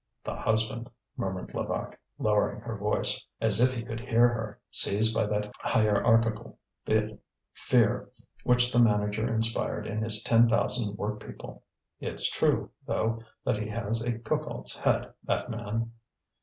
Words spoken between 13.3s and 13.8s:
that he